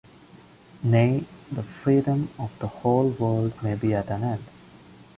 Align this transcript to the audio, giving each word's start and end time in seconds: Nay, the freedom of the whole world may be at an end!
Nay, 0.81 1.25
the 1.51 1.61
freedom 1.61 2.31
of 2.39 2.57
the 2.57 2.65
whole 2.65 3.09
world 3.09 3.61
may 3.61 3.75
be 3.75 3.93
at 3.93 4.09
an 4.09 4.23
end! 4.23 4.43